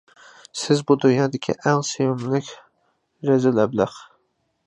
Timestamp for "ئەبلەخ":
3.65-4.01